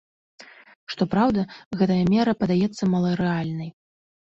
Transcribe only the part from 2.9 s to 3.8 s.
маларэальнай.